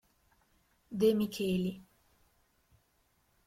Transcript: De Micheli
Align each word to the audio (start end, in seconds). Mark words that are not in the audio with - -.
De 0.99 1.13
Micheli 1.13 1.73